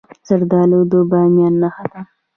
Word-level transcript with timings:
زردالو 0.27 0.79
د 0.91 0.93
بامیان 1.09 1.53
نښه 1.61 1.85
ده. 1.91 2.01